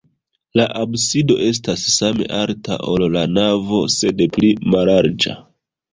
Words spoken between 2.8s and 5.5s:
ol la navo, sed pli mallarĝa.